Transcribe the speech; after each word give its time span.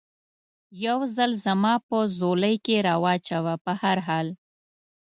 یو 0.85 0.99
ځل 1.15 1.31
زما 1.45 1.73
په 1.87 1.97
ځولۍ 2.17 2.55
کې 2.65 2.77
را 2.85 2.95
و 3.03 3.05
چوه، 3.27 3.53
په 3.63 3.71
هر 3.81 3.97
حال. 4.07 4.27